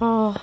[0.00, 0.34] あ。
[0.34, 0.40] あ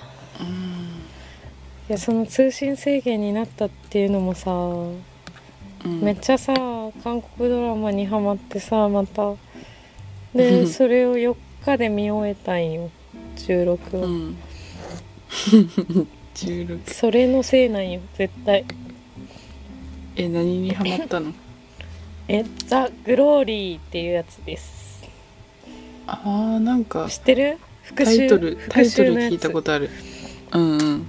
[1.88, 6.00] いやその通信制限になったっていうのもさ、うん。
[6.00, 6.54] めっちゃさ
[7.02, 9.34] 韓国ドラマにハマってさまた。
[10.34, 12.90] でそれを4日で見終えたんよ
[13.36, 14.36] 16話、うん。
[16.34, 18.64] 16それのせいなんよ絶対。
[20.16, 21.32] え何にハマったの？
[22.28, 25.04] えザ・グローリーっていうやつです。
[26.06, 27.08] あーなんか。
[27.08, 27.58] 知ってる？
[27.58, 29.90] 復タイトルタイトル聞いたことある。
[30.52, 31.06] うんうん。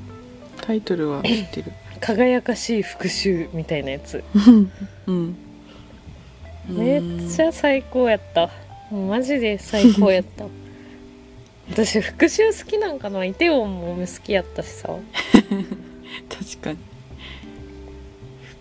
[0.62, 1.72] タイトルは知ってる。
[2.02, 4.24] 輝かしい復讐みたいなやつ。
[5.08, 5.38] うん。
[6.68, 8.50] めっちゃ最高やった。
[8.92, 10.46] マジで最高やった。
[11.72, 14.90] 私復讐好きなんかなイテウォンも好きやったしさ。
[16.30, 16.78] 確かに。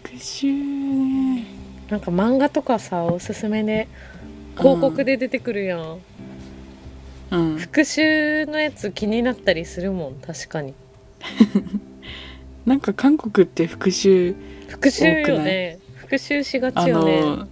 [0.02, 1.44] 復讐ね。
[1.90, 3.88] なんか漫画とかさおすすめで
[4.56, 5.98] 広告で出てくるやん、
[7.30, 7.56] うん。
[7.56, 10.74] 復讐のやつ気になったりするもん確かに。
[12.66, 14.34] なんか韓国って復讐
[14.68, 17.20] 復讐多くなよね復讐しがあちよね。
[17.20, 17.48] の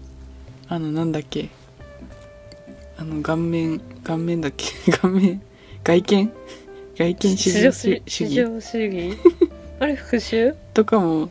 [0.68, 1.48] あのなんだっけ？
[2.98, 4.66] あの顔面顔面だっけ？
[4.92, 5.40] 顔面？
[5.84, 6.30] 外見？
[6.96, 8.28] 外見至上主主義？
[8.28, 9.18] 至上主義？
[9.80, 10.54] あれ復讐？
[10.74, 11.30] とかも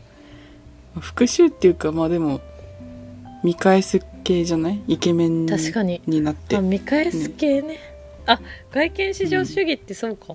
[1.00, 2.40] 復讐っていうかまあでも
[3.42, 4.80] 見返す系じゃない？
[4.86, 6.00] イケメン確かに。
[6.06, 7.78] になってあ見返す系ね、
[8.26, 10.34] あ外見至上主義ってそうか、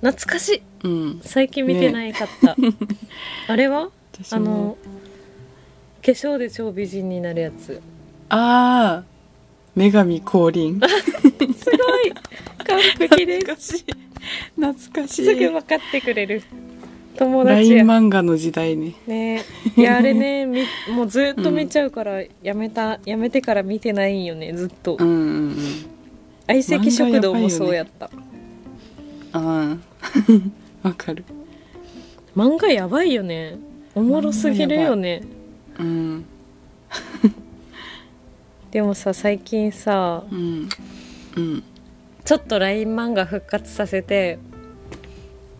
[0.00, 0.62] 懐かしい。
[0.84, 1.20] うん。
[1.22, 2.56] 最近見てないかった、
[3.52, 3.90] あれは？
[4.30, 4.76] あの
[6.04, 7.80] 化粧で超美人になるやつ。
[8.28, 9.04] ああ
[9.74, 10.80] 女神降臨。
[11.56, 12.12] すごい。
[12.66, 13.46] 完璧です。
[13.46, 13.84] 懐かしい。
[14.56, 15.24] 懐かしい。
[15.24, 16.42] すぐ分かってくれる。
[17.16, 18.94] 友ライン達や漫画の時代ね。
[19.06, 19.42] ね。
[19.76, 20.62] いやあれねみ
[20.94, 24.96] もうずっと見ちゃうから、やめたやめてから見てないんよねずっと。
[24.98, 25.18] うんうんう
[25.50, 25.91] ん
[26.46, 28.10] 相席食堂もそうやった、
[29.32, 29.76] あ
[30.82, 31.24] あわかる
[32.36, 33.58] 漫画やばいよね。
[33.94, 35.22] おもろすぎるよね。
[35.78, 36.24] うん。
[38.70, 40.68] でもさ最近さうん。
[41.36, 41.62] うん。
[42.24, 44.38] ちょっと LINE 漫画復活させて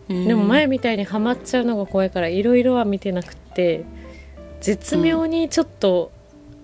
[0.09, 0.27] えー。
[0.27, 3.85] でも前みたいにハマっちゃうのが怖いからいろいろは見てなくて
[4.61, 6.11] 絶妙にちょっと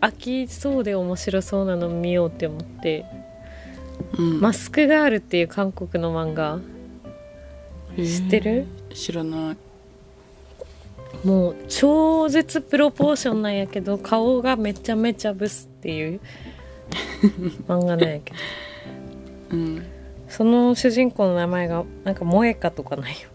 [0.01, 3.05] 飽きそうで面白そうなの見ようって思って
[4.17, 6.59] うん「マスクガール」っていう韓国の漫画。
[7.97, 8.21] えー。
[8.21, 8.67] 知ってる？
[8.93, 9.57] 知らない。
[11.23, 16.21] もう超絶プロポーションなんやけど顔がめちゃめちゃブスっていう
[17.67, 18.37] 漫画なんやけど。
[19.51, 19.85] うん。
[20.27, 23.29] その主人公の名前がなんか萌えかとかないよ。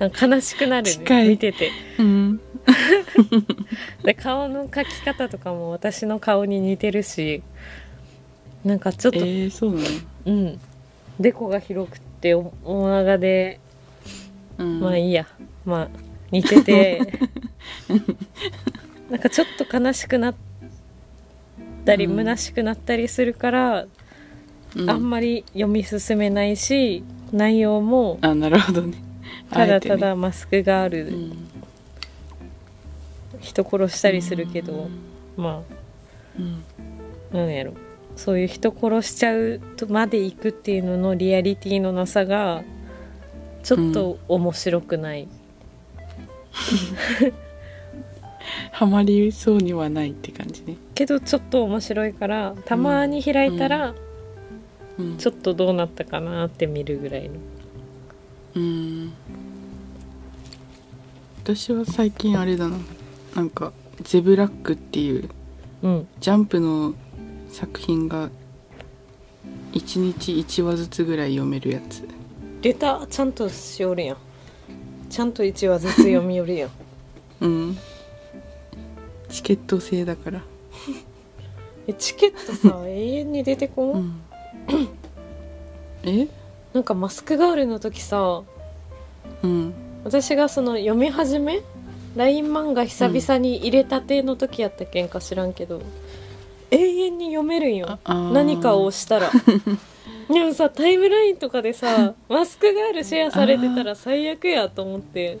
[0.00, 1.22] 悲しくなる近い。
[1.24, 1.70] ね見てて。
[1.98, 2.40] うん。
[4.04, 7.42] で顔の描き方とかも私の顔に似てるし
[8.64, 9.86] なんかちょっと、えー、そうなの？
[10.26, 10.60] うん。
[11.18, 13.60] デコが広くってお大長で
[14.58, 14.80] うん。
[14.80, 15.26] まあいいや。
[15.64, 15.88] まあ
[16.30, 17.00] 似てて。
[19.10, 20.34] なんかちょっと悲しくなっ
[21.84, 22.16] たり、うん。
[22.16, 23.86] 虚しくなったりするから、
[24.76, 24.90] うん。
[24.90, 29.02] あんまり読み進めないし内容もあなるほどね。
[29.50, 31.48] ただただマスクがある、うん。
[33.40, 34.88] 人殺したりするけど、
[35.36, 35.62] ま
[36.38, 36.62] うん。
[37.32, 37.72] あなんやろ
[38.20, 42.62] そういう人殺しちゃうとまで行くっていうののリアリティのなさが
[43.62, 45.26] ちょっと面白くない、
[48.72, 50.76] ハマりそうにはないって感じね。
[50.94, 53.94] けどちょっと面白いからたまに開いたら、
[54.98, 55.16] うん。
[55.16, 57.36] ちょっとどうなったかなって見るぐらいの。
[58.56, 59.12] うん。
[61.42, 62.76] 私は最近あれだな。
[63.34, 63.72] なんか
[64.04, 65.30] 「ゼブラック」っていう
[65.80, 66.08] うん。
[66.20, 66.92] ジャンプの
[67.50, 68.30] 作品が
[69.72, 72.08] 1日1話ずつぐらい読めるやつ。
[72.62, 73.06] 出た？
[73.08, 74.16] ちゃんとしおるやん。
[75.08, 76.70] ちゃんと1話ずつ読みよるやん。
[77.40, 77.78] うん。
[79.28, 80.42] チケット制だから。
[81.86, 84.14] えチケットさ 永遠に出てこん、うん。
[86.04, 86.28] え？
[86.72, 88.42] なんかマスクガールの時さ
[89.42, 89.72] うん。
[90.04, 91.62] 私がその読み始め
[92.16, 95.82] ？LINE 漫画久々に入れたての時やったけんか知らんけど、
[96.70, 97.98] 永遠に読めるんよ。
[98.06, 99.30] 何かを押したら。
[100.32, 105.40] でもさタイムラインとかでさ マスクガールシェアされてたら最悪やと思って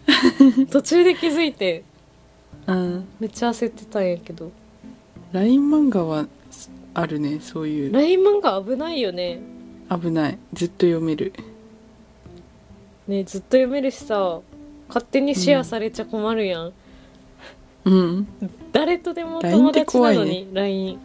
[0.68, 1.84] 途中で気づいて
[2.66, 4.50] うんめっちゃ焦ってたんやけど。
[5.32, 6.26] LINE 漫画は
[6.92, 7.92] あるねそういう。
[7.92, 9.40] LINE 漫画危ないよね。
[9.88, 10.38] 危ない。
[10.52, 11.32] ずっと読める。
[13.06, 14.40] ねずっと読めるしさ
[14.88, 16.72] 勝手にシェアされちゃ困るやん、うん
[18.72, 20.98] 誰とでも友達なのに LINE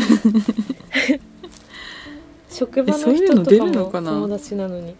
[2.50, 4.10] し職場のそういうの人とかも出るのかな？
[4.12, 4.94] 友達なのに。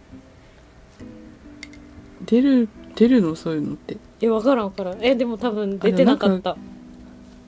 [2.25, 3.35] 出る出るの？
[3.35, 3.97] そういうのって。
[4.21, 5.03] え分からん分からん。
[5.03, 6.57] えでも多分出てなかった。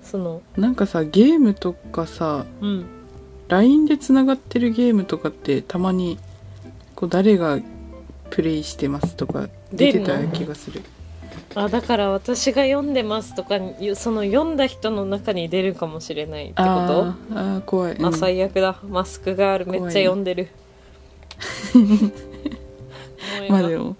[0.03, 0.41] その。
[0.57, 2.85] なんかさゲームとかさうん。
[3.47, 6.17] LINE でつながってるゲームとかってたまに
[6.95, 7.59] こう誰が
[8.29, 10.81] プレイしてますとか出てた気がする
[11.55, 16.63] あだから私が読んでますとかにその読んだ人の中に出るかもしれないってこと？
[16.63, 18.05] あーあー怖い、うん。
[18.07, 18.79] あ最悪だ。
[18.87, 20.47] マスクガールめっちゃ読んでる。
[23.49, 23.95] まあでも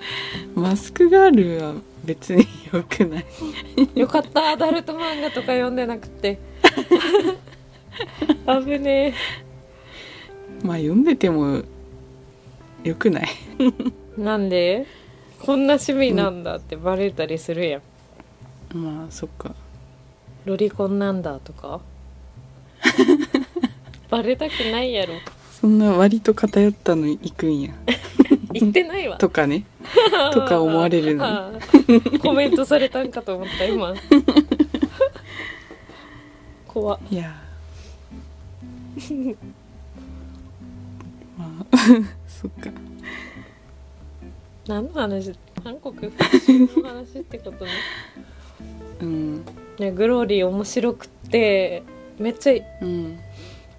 [0.55, 1.73] マスクガールは
[2.03, 3.25] 別に良くない。
[3.95, 4.49] よかった。
[4.49, 6.39] アダルト漫画とか読んでなくて。
[8.65, 9.13] 危ね
[10.63, 11.61] まあ読んでても
[12.83, 13.27] 良くない。
[14.17, 14.85] えなんで？
[15.45, 17.81] こんな趣味なんだってバレたりするや
[18.74, 19.54] ん、まあそっか。
[20.45, 21.81] ロリコンなんだとか？
[24.10, 25.16] バレたくないやろ。
[25.60, 27.74] そんな割と偏ったの行くんや。
[28.54, 29.18] 言ってないわ。
[29.18, 29.66] とかね。
[30.31, 31.51] とか思われるの
[32.24, 33.94] コメントされたんかと思った今。
[36.68, 36.95] 怖。
[36.95, 37.36] っいや。
[41.38, 41.78] まあ
[42.30, 42.69] そっか
[44.68, 45.33] 何の話？
[45.63, 47.71] 韓国の話ってことね。
[49.01, 49.45] うん。
[49.80, 51.83] ねグローリー面白くって
[52.19, 53.18] めっちゃうん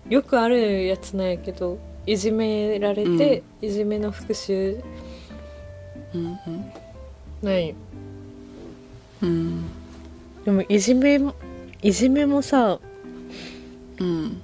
[0.09, 4.83] よくあるやつなんやけどいじめられて、いじめの復讐
[6.15, 6.39] うん
[7.43, 7.75] なんよ。
[9.23, 9.65] うん。
[10.45, 11.35] でもいじめも
[11.83, 12.79] いじめもさ
[13.99, 14.43] うん。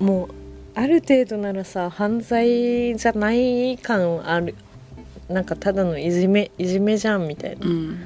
[0.00, 0.28] もう
[0.74, 4.54] ある程度ならさ犯罪じゃない感ある
[5.28, 7.98] なんかただのいじめいじめじゃんみたいなうん。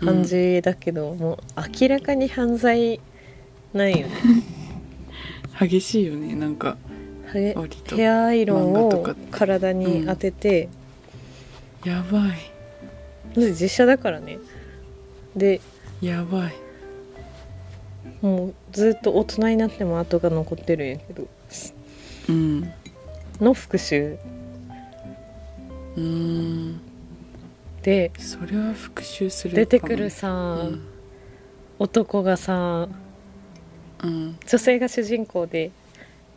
[0.00, 1.38] 感じだけど、もう
[1.80, 3.00] 明らかに犯罪
[3.74, 4.14] ないよね。
[5.60, 6.78] 激しいよねなんか。
[7.32, 7.54] ヘ
[8.08, 10.68] アアイロンを体に当てて、
[11.84, 13.38] やばい。
[13.38, 14.38] で実写だからね。
[15.36, 15.60] で
[16.00, 16.54] やばい。
[18.20, 21.26] もうずっと大人になっても跡が残ってるんやけど。
[22.28, 22.72] うん。
[23.40, 24.16] の復讐
[25.96, 26.80] うーん。
[27.82, 30.78] でそれは復讐する出てくるかさ、もね
[31.78, 32.88] 男がさ
[34.02, 35.70] うん、うん、女性が主人公で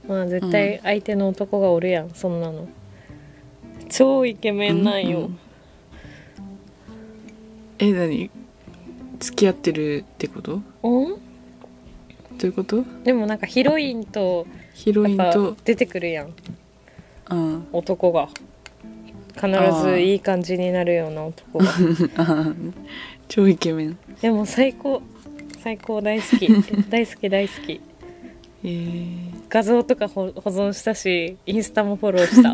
[0.07, 2.67] まあ絶対相手の男がおるやん、そんなの。
[3.89, 5.39] 超イケメンなんよ、ううん
[7.79, 8.31] え何？
[9.19, 10.53] 付き合ってるってこと？
[10.53, 10.61] うん？
[10.61, 11.17] ど
[12.44, 12.83] ういうこと？
[13.03, 16.33] でもなんかヒロインとヒロインとぱ出てくるやん。
[17.29, 17.67] うん。
[17.73, 18.29] 男が
[19.44, 21.66] 必ずいい感じになるような男が。
[22.18, 22.54] あ
[23.28, 23.98] 超イケメン。
[24.22, 25.01] でも最高
[25.62, 26.48] 最高大好き。
[26.90, 27.81] 大好き大好き。
[28.66, 29.18] えー、
[29.50, 32.54] 画像とか保保存したしインスタもフォローした。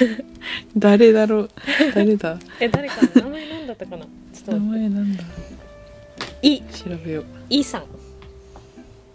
[0.76, 1.50] 誰だろう？
[1.94, 2.38] 誰だ？
[2.60, 4.04] え誰かの名前なんだったかな？
[4.04, 4.08] ちょ
[4.42, 5.24] っと名前なんだ。
[6.42, 7.24] イ調べよう。
[7.48, 7.84] イさん。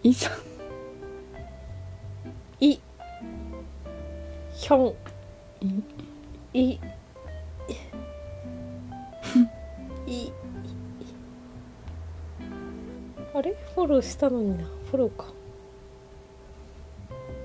[0.02, 0.34] イさん？
[2.64, 2.80] イ
[4.58, 4.94] ヒョ
[5.62, 5.84] ン
[6.54, 6.80] イイ
[10.08, 10.32] イ
[13.34, 13.56] あれ？
[13.74, 14.64] フォローしたのにな。
[14.64, 15.26] フォローか。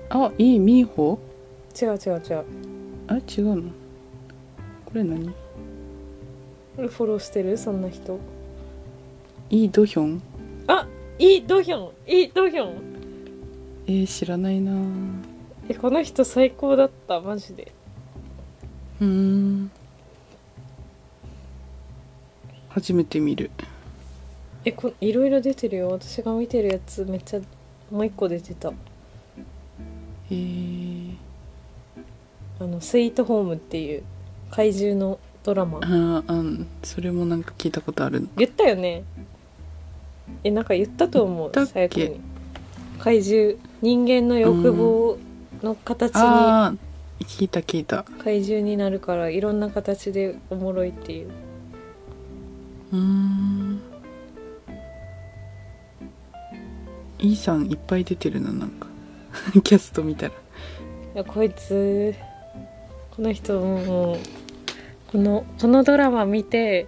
[0.09, 0.59] あいい？
[0.59, 1.19] ミーホ
[1.81, 2.45] 違う違う違う。
[3.07, 3.71] あ違うの？
[4.85, 5.25] これ何？
[5.27, 7.57] フォローしてる？
[7.57, 8.19] そんな人。
[9.49, 10.21] イ・ドヒョン？
[10.67, 10.87] あ
[11.19, 11.91] イ・ドヒョン。
[12.07, 12.73] イ・ドヒョン。
[13.87, 14.75] えー、知らないなう
[15.67, 17.19] えこの人最高だった。
[17.19, 17.73] マジで。
[19.01, 19.71] ーん
[22.73, 23.51] 初めて見る。
[24.63, 25.89] えこいろいろ出てるよ。
[25.89, 27.39] 私が見てるやつめっちゃ
[27.91, 28.71] もう一個出てた。
[30.29, 31.15] えー、
[32.59, 34.03] あの「スイートホーム」っていう
[34.49, 35.79] 怪獣のドラマ。
[35.79, 38.29] あーあんそれもなんか聞いたことある。
[38.37, 39.03] 言ったよね。
[40.45, 42.21] えなんか言ったと思う最後に。
[42.99, 45.17] 怪獣人間の欲望
[45.61, 46.21] の形に。
[46.21, 46.73] ああ
[47.19, 48.03] 聞いた聞いた。
[48.23, 51.29] 怪獣になるからいろんな形でおもろいっていう
[52.91, 53.81] うーん
[57.19, 58.87] イさんいっぱい出てるななんか。
[59.63, 60.33] キャスト見たら。
[60.33, 62.15] いやこいつ
[63.15, 64.17] この人もう
[65.11, 66.87] このこのドラマ見て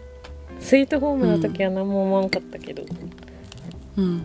[0.60, 2.84] スイートホームの時は何も思わんかったけど、
[3.98, 4.22] うん。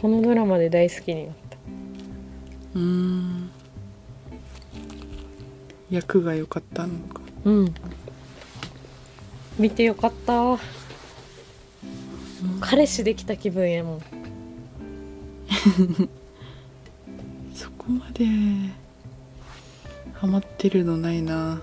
[0.00, 1.56] このドラマで大好きになった。
[2.74, 3.50] うーん。
[5.90, 7.20] 役が良かったのか。
[7.44, 7.74] うん。
[9.58, 10.56] 見てよかった
[12.60, 14.00] 彼氏できた気分やもん。
[17.54, 18.24] そこまで
[20.14, 21.60] ハマってるのないな。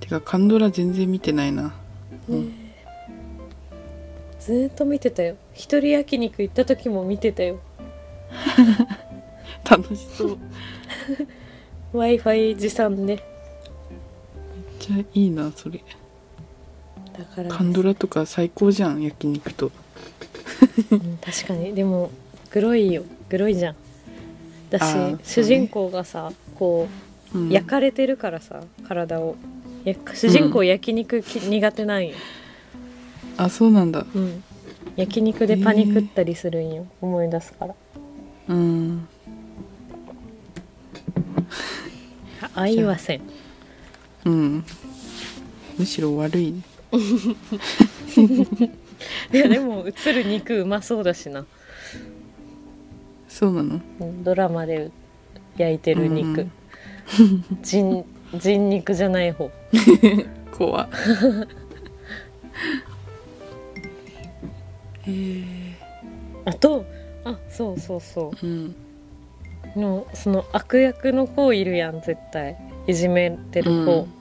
[0.00, 1.74] てかカンドラ全然見てないな。
[2.28, 2.52] うん。
[4.40, 5.36] ずーっと見てたよ。
[5.52, 7.60] 一人焼肉行った時も見てたよ。
[9.68, 10.38] 楽しそう。
[11.92, 13.22] w i f i 持参で
[14.78, 15.82] じゃあいいなそれ
[17.48, 19.70] カンドラとか最高じゃん焼肉と。
[20.90, 21.74] うん確かに。
[21.74, 22.10] でも
[22.50, 23.04] グロいよ。
[23.28, 23.76] グロいじゃん。
[24.70, 26.88] だし、ね主人公がさこ
[27.34, 27.48] ううん。
[27.50, 29.36] 焼かれてるからさ体を。
[29.84, 32.14] や主人公焼肉き、苦手なんよ、
[33.36, 34.04] あそうなんだ。
[34.14, 34.42] うん、
[34.96, 37.74] 焼肉でパニクったりするんよ、思い出すから。
[38.48, 39.08] うん。
[42.42, 43.20] あ愛はせん。
[44.24, 44.64] うん。
[45.78, 46.62] むしろ悪いね
[49.32, 51.46] いやでも映る肉うまそうだしな。
[53.28, 53.80] そうなの？
[54.00, 54.90] うんドラマで
[55.56, 56.50] 焼いてる肉、うん。
[57.62, 58.04] 人
[58.34, 59.50] 人肉じゃない方。
[60.56, 60.88] 怖っ。
[65.06, 65.72] えー、
[66.44, 66.84] あと
[67.24, 68.46] あそうそうそう。
[68.46, 68.74] ん。
[69.76, 72.56] うのその悪役の子いるやん絶対。
[72.86, 74.17] いじめてる子、うん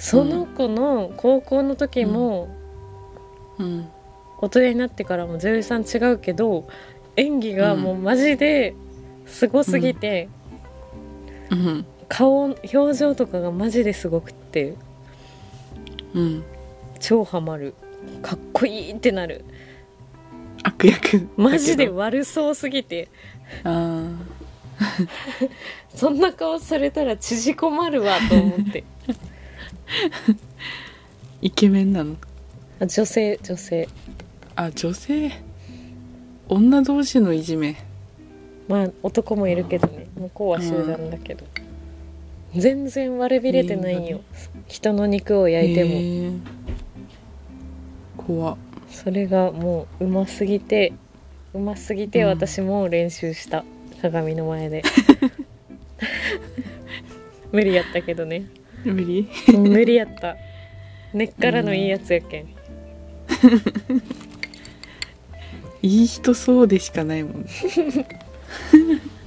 [0.00, 2.48] その子の高校の時も、
[3.58, 3.88] うん
[4.42, 6.66] 大人になってからも女優さん違うけど
[7.16, 8.74] 演技がもうマジで
[9.26, 10.30] すごすぎて、
[11.50, 14.74] うん顔表情とかがマジですごくって
[16.14, 16.44] うん
[16.98, 17.74] 超ハマる。
[18.22, 19.44] かっこいいってなる。
[20.62, 21.28] 悪役。
[21.36, 23.08] マジで悪そうすぎて。
[23.64, 24.08] あ
[25.94, 28.84] そんな顔されたら縮こまるわと思って。
[29.06, 29.16] ー
[31.42, 32.16] イケメンなの？
[32.80, 33.88] あ女性女性。
[34.56, 35.30] あ女性？
[36.48, 37.76] 女同士のいじめ？
[38.68, 40.06] まあ男もいるけどね。
[40.16, 41.44] 向こうは集団だけど、
[42.56, 44.20] 全然悪びれてないんよ。
[44.68, 46.38] 人の肉を焼いても、へー
[48.16, 48.56] 怖っ。
[48.90, 50.92] それがもううますぎて
[51.54, 52.28] うますぎてうん。
[52.28, 53.64] 私も練習した、
[54.02, 54.82] 鏡の前で。
[57.52, 58.44] 無理やったけどね
[58.84, 59.28] 無理。
[59.56, 60.36] 無理やった。
[61.12, 62.46] 根っからのいいやつやけん、
[65.82, 67.46] いい人そうでしかないもん。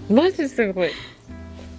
[0.10, 0.89] マジすごい。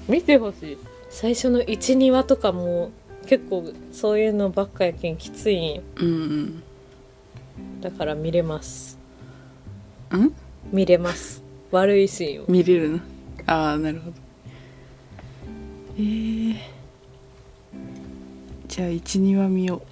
[0.09, 0.79] 見てほしい。
[1.09, 2.91] 最初の12話とかも
[3.27, 5.83] 結構そういうのばっかやけんきついんよ。
[5.97, 6.63] うん
[7.81, 8.99] だから見れます。
[10.11, 10.25] うん？
[10.25, 10.35] ん
[10.73, 11.43] 見れます。
[11.71, 12.47] 悪いシーンを。
[12.49, 13.01] 見れるの？
[13.47, 14.17] ああなるほど。
[15.97, 16.57] えー、
[18.75, 19.83] じゃあ12話見よ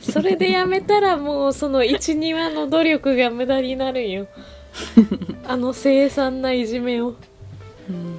[0.00, 4.26] それでやめたらもうその12話の努力が無駄になるんよ。
[5.46, 7.16] あの凄惨ないじめを。
[7.90, 8.16] うん。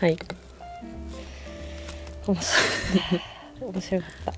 [0.00, 0.18] はい。
[2.26, 2.58] 面白
[3.68, 3.72] い。
[3.72, 4.32] 面白かった。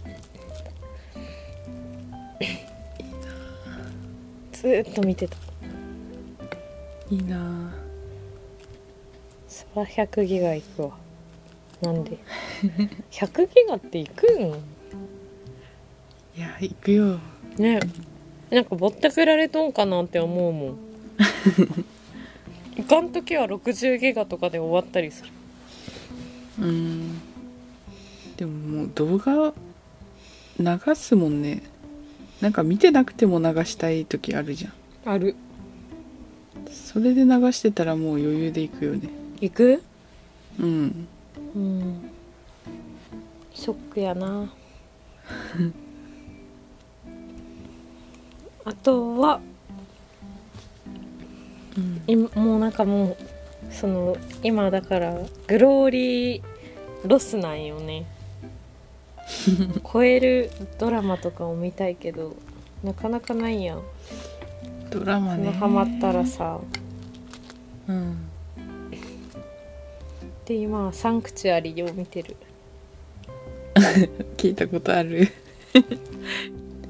[4.53, 5.39] ずーっと見てた。
[7.09, 7.73] いいな
[9.49, 11.06] そら100ギガいくわ
[11.81, 12.19] なんで。
[13.11, 14.41] 100ギガっていくん
[16.37, 17.19] いや行くよ。
[17.59, 17.81] ね。
[18.51, 20.77] なんかぼったくられとんかなって思うもん。
[22.79, 25.31] いかん時は60ギガとかで終わったりする。
[26.61, 27.21] うん。
[28.37, 29.55] でももう動画
[30.59, 31.63] 流すもんね。
[32.41, 35.13] なんか見てなくても流したい時あるじゃん。
[35.13, 35.35] ある。
[36.71, 39.09] それで流してたらもう余裕で行くよね。
[39.41, 39.83] 行く？
[40.61, 41.09] うん
[41.55, 42.11] うん。
[43.55, 44.53] ショックやな。
[48.65, 49.41] あとは
[51.77, 52.03] うん。
[52.07, 53.17] 今もうなんかもう
[53.71, 55.15] その今だから
[55.47, 56.43] グローリー
[57.05, 58.07] ロスなんよね。
[59.93, 62.37] 超えるドラマとかを見たいけど
[62.85, 63.83] なかなかないやん。
[64.91, 65.51] ドラマね。
[65.51, 66.61] ハマったらさ。
[67.89, 68.26] うん
[70.47, 72.37] で今はサンクチュアリを見てる。
[74.39, 75.29] 聞いたことある。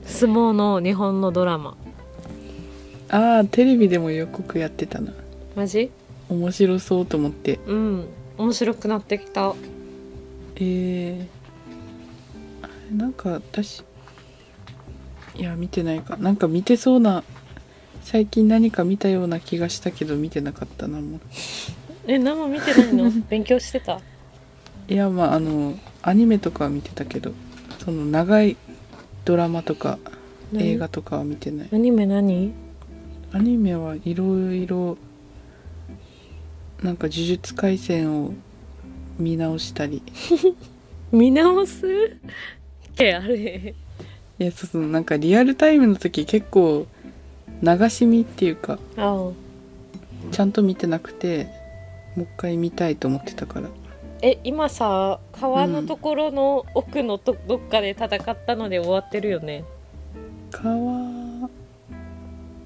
[0.04, 1.74] 相撲の日本のドラマ。
[3.08, 5.14] ああテレビでも予告やってたな。
[5.54, 5.90] マジ？
[6.28, 7.58] 面白そうと思って。
[7.66, 8.04] うん。
[8.36, 9.54] 面白くなってきた。
[10.56, 13.82] えー、なんか私
[15.34, 16.18] いや見てないか。
[16.18, 17.24] なんか見てそうな
[18.02, 21.20] 最近何か見たような気がしたけど見てなかったなもう
[22.06, 23.10] え生見てないの？
[23.28, 24.00] 勉強してた？
[24.88, 27.32] いやまああのアニメとかは見てたけど
[27.84, 28.56] その長い
[29.24, 29.98] ドラマとか
[30.52, 30.68] 何？
[30.70, 31.68] 映画とかは見てない。
[31.72, 32.52] アニメ何？
[33.32, 34.96] アニメはいろいろ
[36.82, 38.32] なんか呪術廻戦を
[39.18, 40.02] 見直したり。
[41.10, 42.16] 見直す？
[42.94, 43.74] けあれ。
[44.38, 46.86] いやそうそうなんかリアルタイムの時結構
[47.62, 49.30] 流し見っていうかああ。
[50.30, 51.48] ちゃんと見てなくて
[52.16, 53.68] もう一回見たいと思ってたから。
[54.22, 59.64] え今さ川のところの奥のと、どっかで戦ったので終わってるよね。
[60.50, 61.50] 川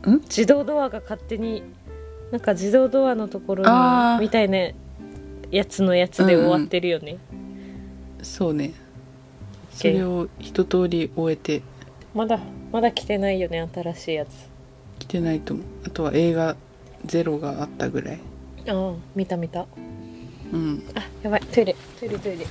[0.06, 1.62] 自動ドアが勝手に
[2.30, 4.20] なんか自動ドアのところあー。
[4.20, 4.70] にみたいな
[5.50, 7.18] やつのやつで終わってるよね、
[8.22, 8.72] そうね。
[9.72, 11.62] それを一通り終えて。
[12.14, 12.38] まだ
[12.72, 14.28] まだ来てないよね新しいやつ。
[15.00, 15.66] 来てないと思う。
[15.86, 16.56] あとは映画
[17.04, 18.20] ゼロがあったぐらい
[18.70, 19.66] ああ見た見た。
[20.52, 20.84] うん。
[20.94, 21.40] あやばい。
[21.40, 21.74] トイレ。
[21.98, 22.46] トイレトイレ。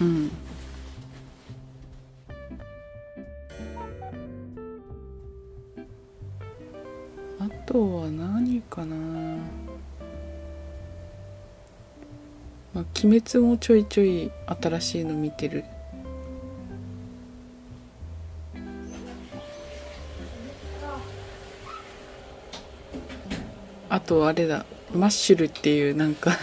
[0.00, 0.30] うん。
[7.40, 8.96] あとは何かな。
[12.72, 15.64] まあ「鬼滅」もちょいちょい新しいの見てる
[24.10, 24.66] とあれだ。
[24.92, 26.36] マッシュルっていうなんか。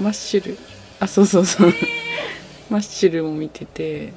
[0.00, 0.58] マッシュル。
[0.98, 1.72] あそうそうそう。
[2.68, 4.12] マッシュルも見てて。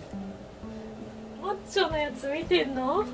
[1.40, 3.06] マッチョのやつ見てんの？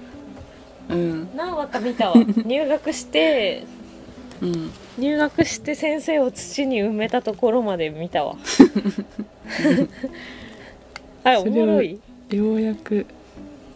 [0.88, 1.30] うん。
[1.36, 2.16] 何話か見たわ。
[2.46, 3.66] 入学して
[4.42, 4.72] うん。
[4.98, 8.38] 入学して先生を土に埋めたところまで見たわ。
[11.26, 13.06] あれおもろい、ようやく。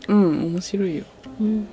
[0.07, 1.03] うん面白いよ。
[1.41, 1.67] うん、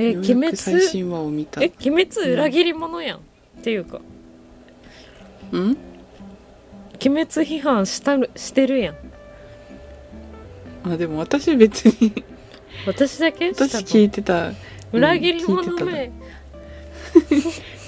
[0.00, 0.56] え鬼滅？
[0.56, 1.62] 最新話を見た。
[1.62, 3.20] え鬼滅裏切り者やん、っ
[3.62, 4.00] ていうか。
[5.52, 5.62] うん？
[5.64, 5.76] 鬼
[7.24, 8.94] 滅批判したるしてるやん。
[10.84, 12.12] あでも私別に。
[12.86, 13.48] 私だけ？
[13.52, 14.52] 私聞いてた。
[14.92, 16.12] 裏切り者うん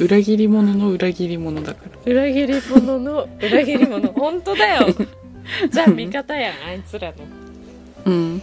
[0.00, 2.12] 裏切り者の裏切り者だから。
[2.12, 4.12] 裏切り者の裏切り者。
[4.12, 4.88] 本当だよ。
[5.70, 7.14] じゃあ味方やんあいつらの。
[8.06, 8.42] うん。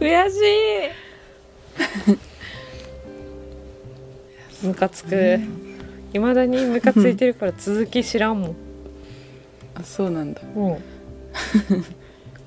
[0.00, 2.18] 悔しい
[4.64, 5.38] ムカつく。
[6.12, 8.56] いまだにムカついてるから 続き知らんもん。
[9.74, 10.42] あそうなんだ。
[10.54, 10.80] も
[11.70, 11.74] う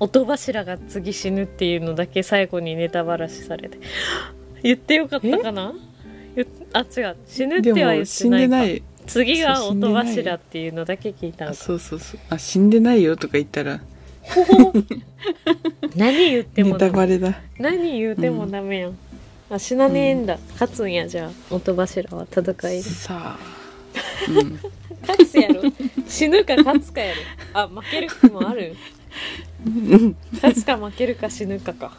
[0.00, 3.78] 音柱が次死ぬっていうのだけ最後にネタばらしされて。
[4.62, 5.74] 言ってよかったかな？
[6.72, 7.16] あ違う。
[7.26, 8.48] 死ぬっては言って死んない。
[8.48, 8.82] ない。
[9.06, 12.20] 次が音柱っていうのだけ聞いたそうそうそう。
[12.30, 13.80] あ死んでないよとか言ったら。
[15.96, 16.90] 何言ってネもダメ。
[16.92, 17.40] タバレだ。
[17.58, 18.98] 何言うてもダメやん、
[19.50, 21.54] あ死なねえんだ、勝つんやじゃあ。
[21.54, 23.38] 音柱は戦いでさあ。
[24.28, 24.58] うん。
[25.00, 25.62] 勝つやろ。
[26.06, 27.20] 死ぬか勝つかやろ。
[27.54, 28.76] あ負ける気もある。
[29.66, 31.92] うん勝つか負けるか死ぬかか。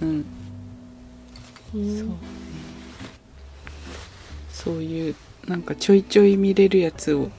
[0.00, 0.24] うん。
[1.74, 1.98] うん。
[1.98, 2.08] そう。
[4.52, 5.14] そういう
[5.48, 7.30] なんかちょいちょい見れるやつを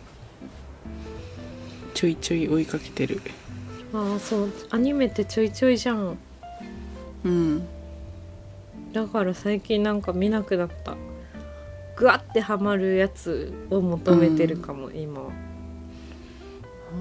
[1.93, 3.21] ちょいちょい追いかけてる。
[3.93, 4.51] ああそう。
[4.71, 6.17] アニメってちょいちょいじゃん。
[7.23, 7.67] うん
[8.95, 10.95] だから最近なんか見なくなった。
[11.97, 15.31] グワッてハマるやつを求めてるかも、今は。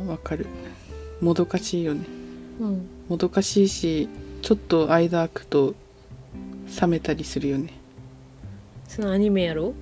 [0.08, 0.48] あわかる。
[1.20, 2.04] もどかしいよね。
[2.60, 2.88] うん。
[3.08, 4.08] もどかしいし
[4.42, 5.74] ちょっと間空くと
[6.80, 7.74] 冷めたりするよね。
[8.88, 9.72] そのアニメやろ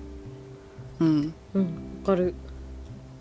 [0.99, 1.03] う？
[1.03, 1.33] ん。
[1.55, 2.35] うんわかる。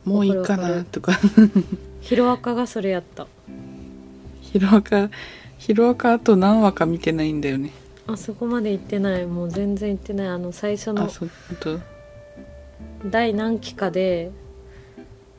[0.04, 1.18] もういいかなとか。
[2.02, 3.26] ヒロアカがそれやった。
[4.42, 5.08] ヒロアカ
[5.56, 7.72] ヒロアカあと何話か見てないんだよね
[8.06, 9.26] あそこまで行ってない。
[9.26, 10.26] もう全然行ってない。
[10.28, 11.30] あの最初のあそう
[11.64, 11.82] 本
[13.06, 14.30] 第何期かで、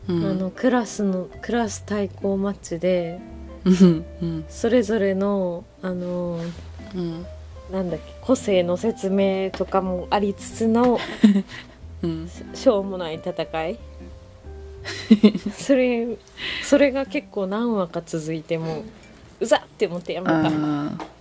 [0.08, 0.26] 当うん。
[0.26, 3.20] あのクラスのクラス対抗マッチで
[3.66, 4.46] うんうん。
[4.50, 6.40] それぞれのあの
[6.96, 7.26] うん。
[7.72, 11.00] なんだっけ個性の説明とかもありつつの
[12.04, 12.30] うん。
[12.30, 13.80] ししょうもない戦い。
[15.58, 16.18] それ
[16.64, 18.84] それが結構何話か続いてもう
[19.42, 20.40] うざって思ってやめた。
[20.40, 21.13] ああ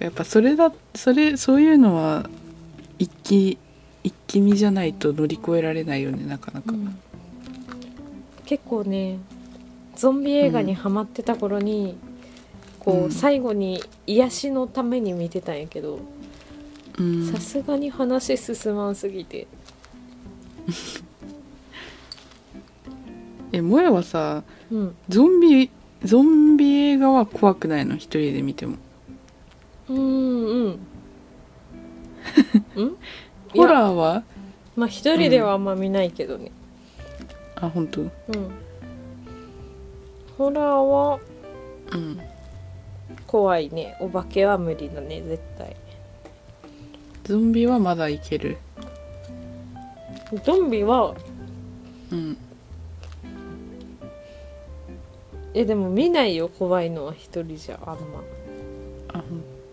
[0.00, 2.28] やっぱそれだそれそういうのは
[2.98, 3.58] 一気
[4.04, 6.96] 一気見じゃないと乗り越えられないよねなかなか、うん。
[8.44, 9.18] 結構ね
[9.96, 11.96] ゾンビ映画にハマってた頃に、
[12.80, 13.10] こう、うん。
[13.10, 16.00] 最後に癒しのために見てたんやけど
[16.98, 17.32] うん。
[17.32, 19.46] さすがに話進まんすぎて。
[23.52, 24.94] えもやはさうん。
[25.08, 25.70] ゾンビ
[26.04, 27.96] ゾンビ映画は怖くないの？
[27.96, 28.76] 一人で見ても
[29.88, 30.80] うんうん。
[32.74, 32.86] うん。
[32.86, 34.22] いホやラーは？
[34.74, 36.50] まあ一人ではあんま見ないけどね。
[37.54, 38.00] あ本当？
[38.00, 38.10] うん。
[40.36, 41.20] ホラーは？
[41.92, 42.20] うん。
[43.26, 43.96] 怖いね。
[44.00, 45.76] お化けは無理だね絶対。
[47.24, 48.58] ゾンビはまだいける？
[50.44, 51.14] ゾンビは？
[52.12, 52.36] うん。
[55.54, 58.22] えでも見ないよ怖いのは一人じゃあんま。
[59.14, 59.24] あ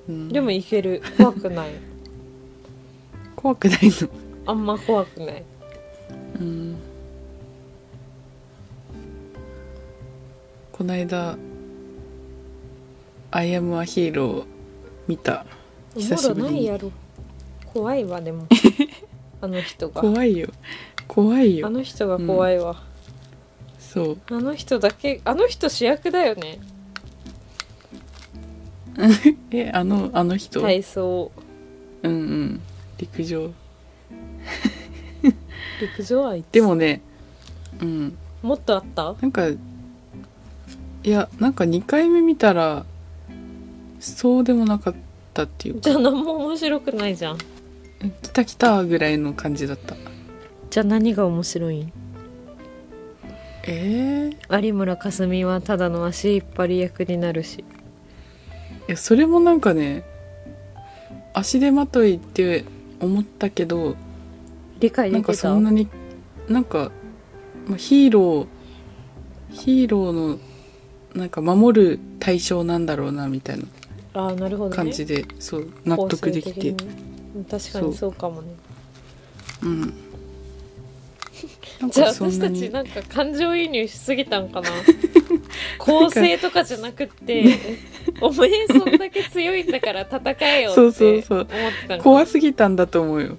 [0.08, 0.30] うん。
[0.30, 1.02] でもいける。
[1.18, 1.70] 怖くない。
[3.36, 4.10] 怖くないの？
[4.46, 5.44] あんま怖くない。
[6.40, 6.76] うん。
[10.72, 11.38] こないだ
[13.32, 14.44] 「アイアムアヒーロー」
[15.08, 15.46] 見た。
[15.96, 16.52] 久しぶりに。
[16.54, 16.92] ないやろ。
[17.66, 18.48] 怖いわでも。
[19.42, 20.02] あの人が。
[20.02, 20.48] 怖いよ。
[21.08, 22.82] 怖いあよの人が怖いわ、
[23.78, 24.18] そう。
[24.32, 26.60] あの人だけあの人主役だよね
[29.52, 31.32] えあのあの人、体操。
[32.04, 32.62] うんうん。
[32.98, 33.52] 陸上。
[35.82, 36.46] 陸上あいつ？
[36.52, 37.02] でもね
[37.82, 38.18] うん。
[38.42, 39.16] もっとあった？
[39.22, 39.58] なんかい
[41.04, 42.86] やなんか2回目見たら
[44.00, 44.96] そうでもなかっ
[45.34, 45.82] たっていうか。
[45.82, 47.38] じゃあ何も面白くないじゃん。
[48.04, 49.96] え来た来たぐらいの感じだった。
[50.70, 51.80] じゃあ何が面白い？
[51.82, 51.92] ん
[53.66, 57.64] えー、い有村架純はただの足引っ張り役になるし
[58.88, 60.04] やそれもなんかね
[61.34, 62.66] 足手まといって
[63.00, 63.96] 思ったけど
[64.80, 65.88] 理解なんかそんなに
[66.48, 66.92] なんか、
[67.68, 68.48] まあ、ヒーロー
[69.52, 70.40] ヒーローの
[71.16, 73.66] なんか守る対象なんだろうなみたいな
[74.14, 74.76] ああなるほどね。
[74.76, 76.76] 感じで、そう納得できて。
[77.50, 78.56] 確かにそうかもね。
[79.64, 79.94] うん
[81.90, 84.70] じゃあ私たちなんか感情移入しすぎたんかな？
[85.80, 87.58] 構成とかじゃなくって
[88.22, 91.24] お前そんだけ強いんだから戦えよってそう思ってそう。
[91.24, 91.48] そう
[91.88, 93.38] たんか怖すぎたんだと思うよ。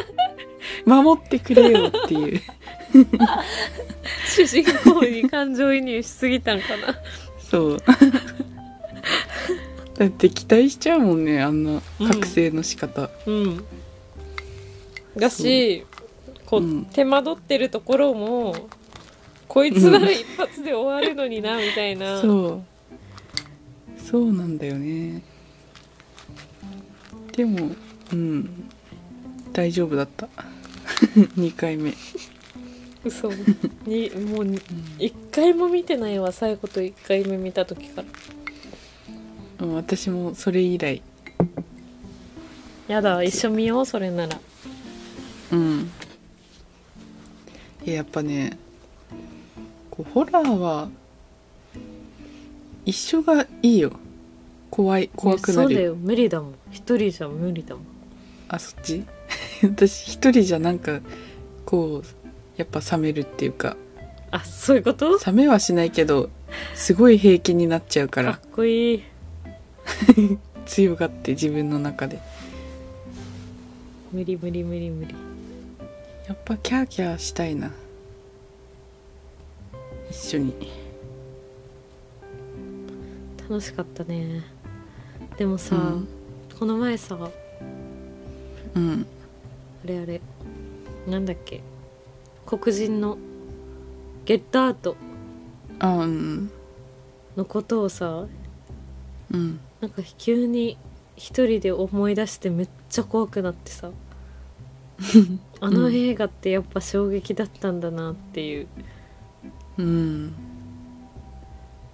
[0.84, 2.42] 守ってくれよっていう。
[4.28, 6.94] 主人公に感情移入しすぎたんかな？
[7.50, 7.78] そう。
[9.98, 13.64] だって期待しちゃうもんねあんな覚醒の仕方、うん。
[15.16, 15.86] だし
[16.46, 18.54] こう、うん手間取ってるところも
[19.48, 22.62] こいつなら一発で終わるのになみたいな、そう。
[23.98, 25.22] そうなんだよね。
[27.32, 27.70] でも
[28.12, 28.68] うん。
[29.52, 30.28] 大丈夫だった。
[31.36, 31.94] 2回目。
[33.04, 33.30] 嘘。
[33.86, 34.44] にもう
[34.98, 39.66] 1回も見てないわ最後と1回目見た時から。
[39.66, 41.02] うん私もそれ以来。
[42.88, 44.38] やだ一緒見ようそれなら。
[45.52, 45.90] うん
[47.86, 48.58] いややっぱね
[49.90, 50.88] こうホラーは
[52.84, 53.92] 一緒がいいよ。
[54.70, 55.68] 怖い怖くなる。
[55.68, 55.94] そうだよ。
[55.96, 56.54] 無理だもん。
[56.70, 57.84] 一人じゃ無理だもん。
[58.48, 59.04] あそっち？
[59.62, 61.00] 私一人じゃなんか
[61.64, 62.06] こう
[62.56, 63.76] やっぱ冷めるっていうか。
[64.30, 65.18] あそういうこと？
[65.24, 66.30] 冷めはしないけど
[66.74, 69.02] すごい平気になっちゃうかからっこいい。
[70.66, 72.18] 強がって自分の中で。
[74.12, 75.14] 無理無理無理無理
[76.28, 77.70] やっぱキャーキャーしたいな。
[80.10, 80.72] 一緒に。
[83.48, 84.42] 楽しかったね。
[85.36, 86.08] でもさ、うん。
[86.58, 87.16] この前さ
[88.74, 89.06] うん。
[89.84, 90.20] あれあれ
[91.06, 91.60] なんだっけ
[92.44, 93.18] 黒人の
[94.24, 94.96] ゲットアウト。
[97.36, 98.26] のことをさ
[99.30, 99.60] うん。
[99.80, 100.76] なんか急に
[101.14, 103.90] 一人で思い出してめっちゃ怖くなってさ
[105.60, 108.66] あの映画ってやっぱ衝撃だったんだなっていう、
[109.78, 110.34] うん。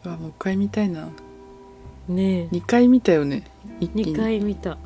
[0.05, 1.09] うわもう一回見たいな。
[2.09, 3.45] ね2回見たよね。
[3.81, 4.17] 一え2気に。
[4.17, 4.79] 回見た。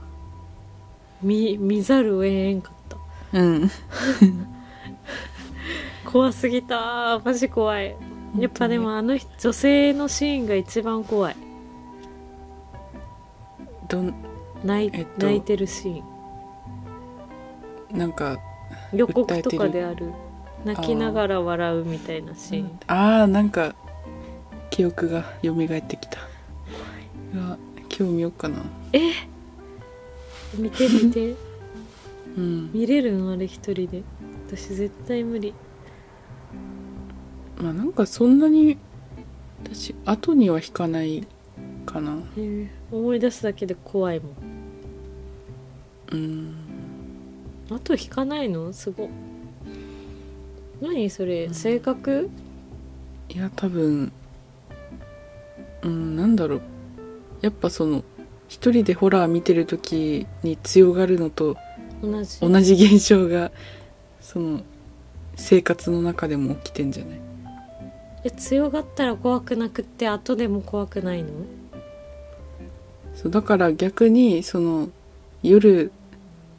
[1.23, 2.99] 見見ざるを得んかった。
[3.39, 3.71] うん。
[6.05, 7.21] 怖すぎた。
[7.25, 7.97] マジ怖い。
[8.39, 11.37] やっぱでもあの人女性のシーンが一番怖い
[13.89, 14.15] どん
[14.65, 16.16] 泣い,、えっと泣いてるシーン
[17.93, 18.39] なんか
[18.93, 20.13] 予告とかである。
[20.65, 22.81] 泣きながら笑うみたいなシーン。
[22.89, 23.27] あー。
[23.27, 23.75] なんか
[24.71, 26.19] 記憶が蘇ってきた。
[27.35, 27.59] うわ
[27.97, 28.65] 今日見ようかな。
[28.93, 29.13] え？
[30.59, 31.35] 見て見て。
[32.37, 32.71] うん。
[32.73, 34.03] 見れるのあれ一人で。
[34.49, 35.55] 私絶対無理。
[37.59, 38.77] まあなんかそんなに
[39.63, 41.27] 私後には引かない
[41.85, 42.19] かな。
[42.37, 42.69] えー。
[42.91, 44.31] 思い出すだけで怖いもん。
[46.13, 46.66] うん
[47.71, 48.73] あと引かないの？
[48.73, 49.07] すご。
[49.07, 49.09] っ
[50.81, 51.53] 何それ？
[51.53, 52.31] 性格？
[53.29, 54.13] いや多分
[55.83, 56.61] うんなんだろう。
[57.41, 58.05] やっぱその
[58.49, 61.57] 一人でホラー見てる時に強がるのと
[62.03, 62.41] 同じ。
[62.41, 63.51] 同じ現象が
[64.21, 64.61] その
[65.35, 67.21] 生活の中でも起きてんじゃない？
[68.25, 71.31] え強がったら怖くなくって後でも怖くないの？
[73.15, 74.89] そうだから逆にその
[75.43, 75.91] 夜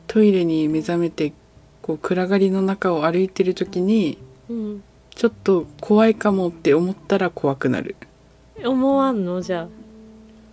[0.08, 1.34] トイレに目覚めて
[1.82, 4.18] こう暗がりの中を歩いてる時に
[4.50, 4.84] うん。
[5.18, 7.96] ちょっと怖いかもって思ったら怖くなる。
[8.64, 9.42] 思わんの？
[9.42, 9.68] じゃ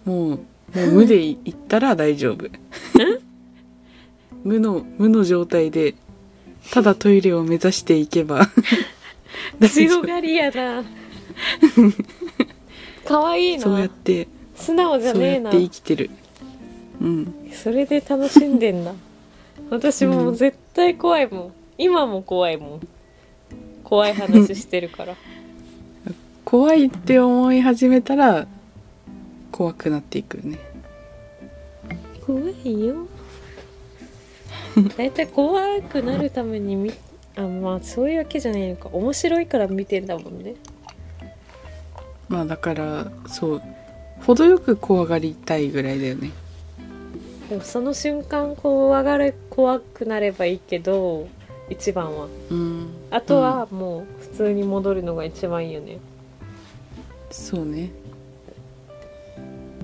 [0.07, 0.38] もうも
[0.75, 2.47] う無でい行ったら大丈夫。
[4.43, 5.95] 無の無の状態で
[6.71, 8.49] ただトイレを目指していけば
[9.69, 10.83] 強がりやな。
[13.05, 15.51] 可愛いそうやなって素直じゃねえな。
[15.51, 16.11] そうやって生きてる。
[17.03, 17.35] うん。
[17.53, 18.95] それで楽しんでんだ
[19.70, 22.88] 私もう絶対怖いもん、今も怖いもん。
[23.83, 25.14] 怖い話してるから。
[26.44, 28.46] 怖いって思い始めたら
[29.50, 30.59] 怖くなっていくね。
[32.27, 33.07] 怖いよ。
[34.96, 36.92] だいたい怖くなるためにみ
[37.37, 38.88] あまあそういうわけじゃないのか。
[38.92, 40.55] 面白いから見てんだもんね。
[42.29, 43.62] まあだからそう。
[44.24, 46.31] 程よく怖がりたいぐらいだよね
[47.49, 51.29] でもその瞬間怖がれ怖くなればいいけど
[51.69, 52.29] 一番は。
[52.51, 52.89] うん。
[53.11, 55.99] あとはもう普通に戻るのが一番いいよね、
[57.31, 57.91] そうね。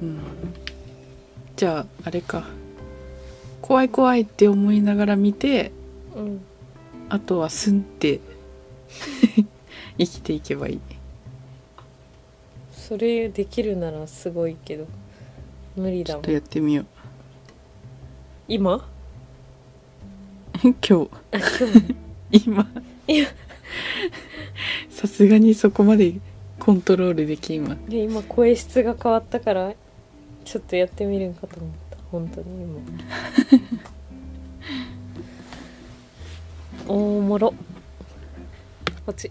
[0.03, 0.21] うん。
[1.57, 2.45] じゃああれか。
[3.63, 5.73] 怖い怖いって思いながら見て
[6.17, 6.41] うん。
[7.09, 8.21] あとはスンって
[9.99, 10.81] 生きていけばいい。
[12.73, 14.87] それできるならすごいけど
[15.77, 16.23] 無理だもん。
[16.23, 17.00] ちょっとやってみよう
[18.51, 18.85] 今？
[20.61, 21.09] 今日。
[21.31, 22.45] あ今日。
[22.45, 22.67] 今。
[23.07, 23.29] 今
[24.91, 26.15] さすがにそこまで
[26.59, 27.77] コントロールできんわ。
[27.89, 29.73] で今声質が変わったから
[30.45, 31.97] ちょっとやってみるんかと思った。
[32.11, 32.81] 本当に今。
[36.93, 37.55] おもろ。
[39.07, 39.31] こっち